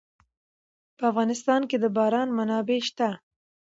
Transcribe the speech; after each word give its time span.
په 0.97 1.03
افغانستان 1.11 1.61
کې 1.69 1.77
د 1.83 1.85
باران 1.95 2.27
منابع 2.37 2.79
شته. 2.89 3.09